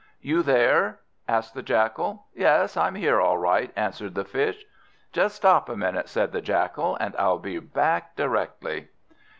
"You 0.19 0.41
there?" 0.41 1.01
asked 1.27 1.53
the 1.53 1.61
Jackal. 1.61 2.25
"Yes, 2.33 2.75
I'm 2.75 2.95
here 2.95 3.21
all 3.21 3.37
right," 3.37 3.71
answered 3.75 4.15
the 4.15 4.25
Fish. 4.25 4.65
"Just 5.13 5.35
stop 5.35 5.69
a 5.69 5.77
minute," 5.77 6.09
said 6.09 6.31
the 6.31 6.41
Jackal, 6.41 6.97
"and 6.99 7.15
I'll 7.19 7.37
be 7.37 7.59
back 7.59 8.15
directly." 8.15 8.87